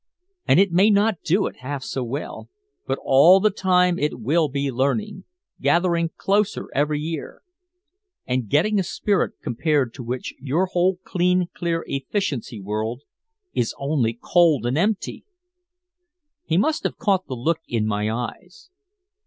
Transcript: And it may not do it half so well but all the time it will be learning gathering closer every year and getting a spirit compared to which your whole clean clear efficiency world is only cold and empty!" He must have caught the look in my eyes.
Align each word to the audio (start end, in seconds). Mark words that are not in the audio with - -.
And 0.47 0.59
it 0.59 0.71
may 0.71 0.89
not 0.89 1.21
do 1.21 1.45
it 1.45 1.57
half 1.57 1.83
so 1.83 2.03
well 2.03 2.49
but 2.87 2.97
all 3.03 3.39
the 3.39 3.51
time 3.51 3.99
it 3.99 4.19
will 4.19 4.49
be 4.49 4.71
learning 4.71 5.25
gathering 5.61 6.09
closer 6.17 6.69
every 6.73 6.99
year 6.99 7.43
and 8.25 8.49
getting 8.49 8.79
a 8.79 8.83
spirit 8.83 9.33
compared 9.43 9.93
to 9.93 10.03
which 10.03 10.33
your 10.41 10.65
whole 10.65 10.97
clean 11.03 11.49
clear 11.53 11.83
efficiency 11.85 12.59
world 12.59 13.03
is 13.53 13.75
only 13.77 14.17
cold 14.19 14.65
and 14.65 14.75
empty!" 14.75 15.23
He 16.45 16.57
must 16.57 16.83
have 16.83 16.97
caught 16.97 17.27
the 17.27 17.35
look 17.35 17.59
in 17.67 17.85
my 17.85 18.09
eyes. 18.09 18.71